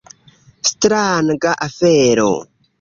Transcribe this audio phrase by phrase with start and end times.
[0.69, 2.31] Stranga afero.